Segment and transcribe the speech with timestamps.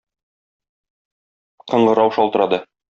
[1.75, 2.65] Кыңгырау шалтырады.